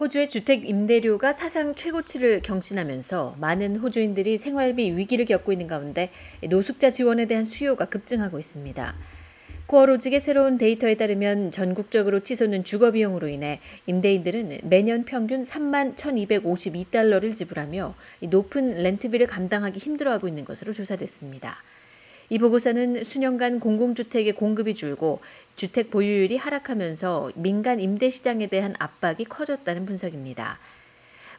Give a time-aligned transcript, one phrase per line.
[0.00, 6.10] 호주의 주택 임대료가 사상 최고치를 경신하면서 많은 호주인들이 생활비 위기를 겪고 있는 가운데
[6.48, 8.96] 노숙자 지원에 대한 수요가 급증하고 있습니다.
[9.66, 17.94] 코어로직의 새로운 데이터에 따르면 전국적으로 치솟는 주거 비용으로 인해 임대인들은 매년 평균 3만 1,252달러를 지불하며
[18.30, 21.62] 높은 렌트비를 감당하기 힘들어하고 있는 것으로 조사됐습니다.
[22.32, 25.20] 이 보고서는 수년간 공공주택의 공급이 줄고
[25.56, 30.60] 주택 보유율이 하락하면서 민간 임대 시장에 대한 압박이 커졌다는 분석입니다.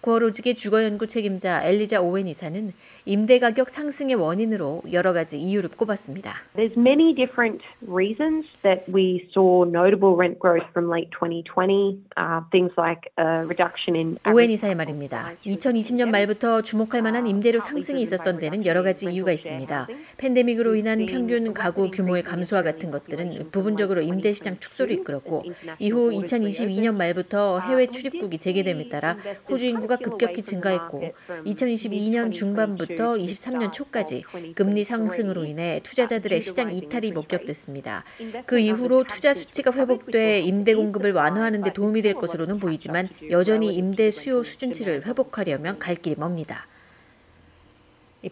[0.00, 2.72] 고어로직의 주거연구 책임자 엘리자 오웬 이사는
[3.04, 6.34] 임대 가격 상승의 원인으로 여러 가지 이유를 꼽았습니다.
[6.54, 11.98] There's many different reasons that we saw notable rent growth from late 2020.
[12.16, 15.32] Uh, things like a reduction in 오웬 이사의 말입니다.
[15.44, 19.88] 2020년 말부터 주목할 만한 임대료 상승이 있었던 데는 여러 가지 이유가 있습니다.
[20.18, 25.44] 팬데믹으로 인한 평균 가구 규모의 감소와 같은 것들은 부분적으로 임대 시장 축소를 이끌었고
[25.80, 29.16] 이후 2022년 말부터 해외 출입국이 재개됨에 따라
[29.48, 31.14] 호주 인구 인구가 급격히 증가했고
[31.46, 34.22] 2022년 중반부터 23년 초까지
[34.54, 38.04] 금리 상승으로 인해 투자자들의 시장 이탈이 목격됐습니다.
[38.44, 44.10] 그 이후로 투자 수치가 회복돼 임대 공급을 완화하는 데 도움이 될 것으로는 보이지만 여전히 임대
[44.10, 46.66] 수요 수준치를 회복하려면 갈 길이 멉니다.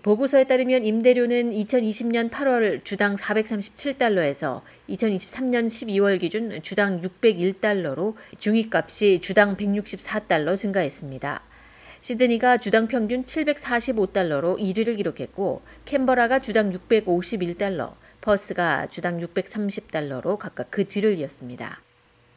[0.02, 10.56] 보고서에 따르면 임대료는 2020년 8월 주당 437달러에서 2023년 12월 기준 주당 601달러로 중위값이 주당 164달러
[10.56, 11.45] 증가했습니다.
[12.06, 21.18] 시드니가 주당 평균 745달러로 1위를 기록했고 캔버라가 주당 651달러, 퍼스가 주당 630달러로 각각 그 뒤를
[21.18, 21.82] 이었습니다.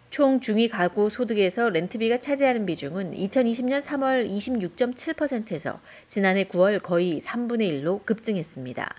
[0.09, 8.03] 총 중위 가구 소득에서 렌트비가 차지하는 비중은 2020년 3월 26.7%에서 지난해 9월 거의 3분의 1로
[8.05, 8.95] 급증했습니다.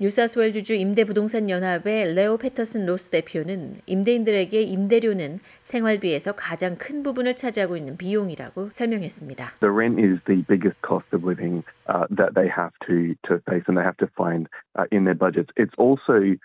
[0.00, 7.96] 뉴사스웰주주 임대부동산 연합의 레오 패터슨 로스 대표는 임대인들에게 임대료는 생활비에서 가장 큰 부분을 차지하고 있는
[7.96, 9.54] 비용이라고 설명했습니다.
[9.58, 13.66] The rent is the biggest cost of living uh, that they have to to face
[13.66, 14.46] and they have to find
[14.78, 15.50] uh, in their budgets.
[15.58, 16.38] It's also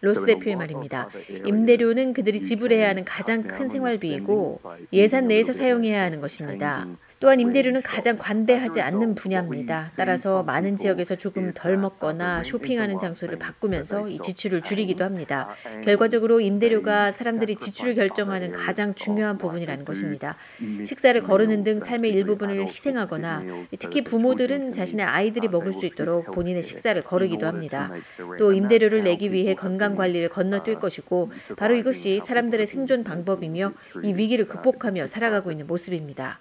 [0.00, 1.08] 로스 대표의 말입니다.
[1.44, 4.60] 임대료는 그들이 지불해야 하는 가장 큰 생활비이고
[4.92, 6.86] 예산 내에서 사용해야 하는 것입니다.
[7.24, 9.92] 또한 임대료는 가장 관대하지 않는 분야입니다.
[9.96, 15.48] 따라서 많은 지역에서 조금 덜 먹거나 쇼핑하는 장소를 바꾸면서 이 지출을 줄이기도 합니다.
[15.82, 20.36] 결과적으로 임대료가 사람들이 지출을 결정하는 가장 중요한 부분이라는 것입니다.
[20.84, 23.42] 식사를 거르는 등 삶의 일부분을 희생하거나
[23.78, 27.90] 특히 부모들은 자신의 아이들이 먹을 수 있도록 본인의 식사를 거르기도 합니다.
[28.38, 34.44] 또 임대료를 내기 위해 건강 관리를 건너뛸 것이고 바로 이것이 사람들의 생존 방법이며 이 위기를
[34.44, 36.40] 극복하며 살아가고 있는 모습입니다.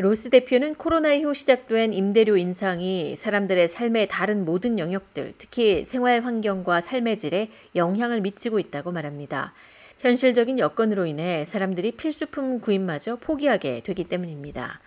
[0.00, 6.80] 로스 대표는 코로나 이후 시작된 임대료 인상이 사람들의 삶의 다른 모든 영역들, 특히 생활 환경과
[6.80, 9.54] 삶의 질에 영향을 미치고 있다고 말합니다.
[9.98, 14.78] 현실적인 여건으로 인해 사람들이 필수품 구입마저 포기하게 되기 때문입니다.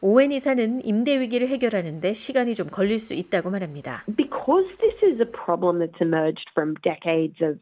[0.00, 4.04] 오웬 이사는 임대 위기를 해결하는데 시간이 좀 걸릴 수 있다고 말합니다.
[4.16, 7.58] Because this is a problem that's emerged from decades of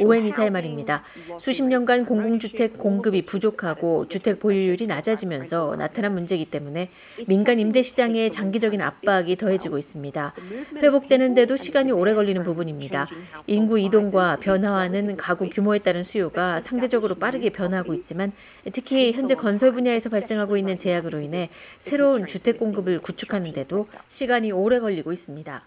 [0.00, 1.02] 오웬 이사의 말입니다.
[1.38, 6.90] 수십 년간 공공주택 공급이 부족하고 주택 보유율이 낮아지면서 나타난 문제이기 때문에
[7.26, 10.34] 민간 임대 시장에 장기적인 압박이 더해지고 있습니다.
[10.76, 13.08] 회복되는데도 시간이 오래 걸리는 부분입니다.
[13.46, 18.32] 인구 이동과 변화하는 가구 규모에 따른 수요가 상대적으로 빠르게 변화하고 있지만
[18.72, 25.12] 특히 현재 건설 분야에서 발생하고 있는 제약으로 인해 새로운 주택 공급을 구축하는데도 시간이 오래 걸리고
[25.12, 25.62] 있습니다.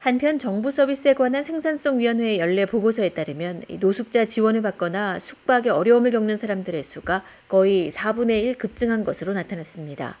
[0.00, 6.36] 한편 정부 서비스에 관한 생산성 위원회의 연례 보고서에 따르면 노숙자 지원을 받거나 숙박에 어려움을 겪는
[6.36, 10.16] 사람들의 수가 거의 4분의 1 급증한 것으로 나타났습니다.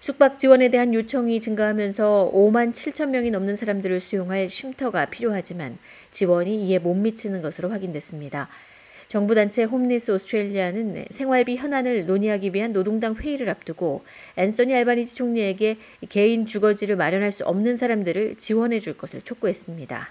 [0.00, 5.78] 숙박 지원에 대한 요청이 증가하면서 5만 7천 명이 넘는 사람들을 수용할 쉼터가 필요하지만
[6.10, 8.48] 지원이 이에 못 미치는 것으로 확인됐습니다.
[9.12, 14.02] 정부 단체 홈리스 오스트레일리아는 생활비 현안을 논의하기 위한 노동당 회의를 앞두고
[14.38, 15.76] 앤서니 알바니지 총리에게
[16.08, 20.08] 개인 주거지를 마련할 수 없는 사람들을 지원해 줄 것을 촉구했습니다.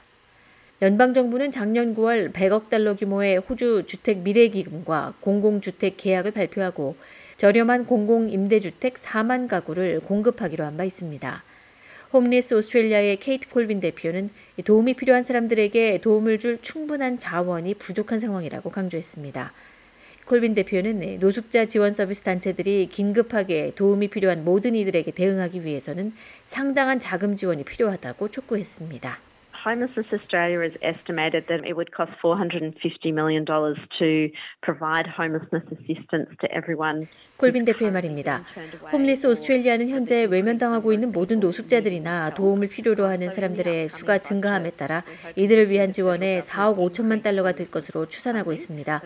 [0.84, 6.96] 연방정부는 작년 9월 100억 달러 규모의 호주 주택 미래기금과 공공주택 계약을 발표하고
[7.38, 11.44] 저렴한 공공임대주택 4만 가구를 공급하기로 한 바 있습니다.
[12.13, 14.31] 홈리스 오스트레일리아의 케이트 콜빈 대표는
[14.66, 19.53] 도움이 필요한 사람들에게 도움을 줄 충분한 자원이 부족한 상황이라고 강조했습니다.
[20.25, 26.13] 콜빈 대표는 노숙자 지원 서비스 단체들이 긴급하게 도움이 필요한 모든 이들에게 대응하기 위해서는
[26.47, 29.31] 상당한 자금 지원이 필요하다고 촉구했습니다.
[29.63, 32.73] Homelessness Australia has estimated that it would cost $450
[33.13, 34.29] million to
[34.63, 37.08] provide homelessness assistance to everyone.
[37.37, 38.43] 콜빈 대표의 말입니다.
[38.91, 45.03] 홈리스 오스트레일리아는 현재 외면당하고 있는 모든 노숙자들이나 도움을 필요로 하는 사람들의 수가 증가함에 따라
[45.35, 49.02] 이들을 위한 지원에 4억 5천만 달러가 들 것으로 추산하고 있습니다.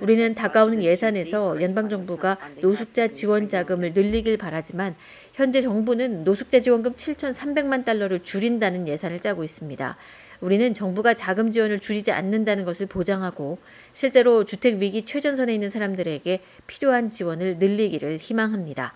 [0.00, 4.96] 우리는 다가오는 예산에서 연방 정부가 노숙자 지원 자금을 늘리길 바라지만
[5.36, 9.94] 현재 정부는 노숙자 지원금 7,300만 달러를 줄인다는 예산을 짜고 있습니다.
[10.40, 13.58] 우리는 정부가 자금 지원을 줄이지 않는다는 것을 보장하고
[13.92, 18.94] 실제로 주택 위기 최전선에 있는 사람들에게 필요한 지원을 늘리기를 희망합니다.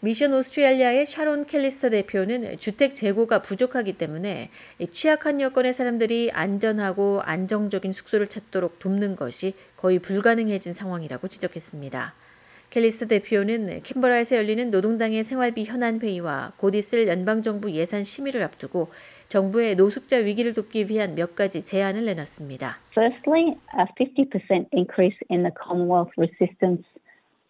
[0.00, 4.50] 미션 오스트레일리아의 샤론 캘리스터 대표는 주택 재고가 부족하기 때문에
[4.92, 12.25] 취약한 여건의 사람들이 안전하고 안정적인 숙소를 찾도록 돕는 것이 거의 불가능해진 상황이라고 지적했습니다.
[12.70, 18.88] 캘리스 대표는 캔버라에서 열리는 노동당의 생활비 현안 회의와 곧 있을 연방정부 예산 심의를 앞두고
[19.28, 22.78] 정부의 노숙자 위기를 돕기 위한 몇 가지 제안을 내놨습니다.
[22.94, 26.84] Firstly, a 50% increase in the Commonwealth Resistance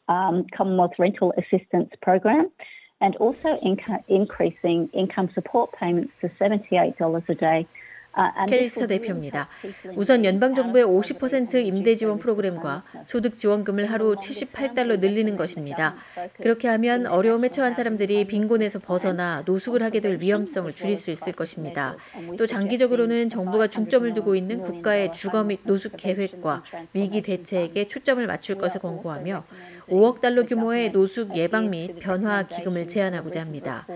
[0.08, 2.50] um, Commonwealth Rental Assistance Program
[3.00, 6.96] and also inc- increasing income support payments to $78
[7.28, 7.66] a day
[8.48, 9.48] 켈리스터 대표입니다.
[9.94, 15.96] 우선 연방정부의 50% 임대 지원 프로그램과 소득 지원금을 하루 78달러 늘리는 것입니다.
[16.40, 21.96] 그렇게 하면 어려움에 처한 사람들이 빈곤에서 벗어나 노숙을 하게 될 위험성을 줄일 수 있을 것입니다.
[22.38, 28.56] 또 장기적으로는 정부가 중점을 두고 있는 국가의 주거 및 노숙 계획과 위기 대책에 초점을 맞출
[28.56, 29.44] 것을 권고하며
[29.88, 33.86] 5억 달러 규모의 노숙 예방 및 변화 기금을 제안하고자 합니다.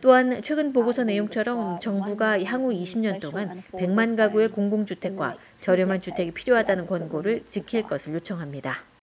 [0.00, 7.44] 또한 최근 보고서 내용처럼 정부가 향후 20년 동안 100만 가구의 공공주택과 저렴한 주택이 필요하다는 권고를
[7.44, 8.97] 지킬 것을 요청합니다.